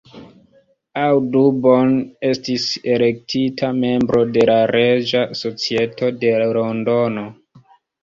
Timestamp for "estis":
2.31-2.65